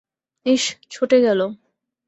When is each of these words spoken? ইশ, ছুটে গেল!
ইশ, 0.45 0.63
ছুটে 0.91 1.17
গেল! 1.21 1.39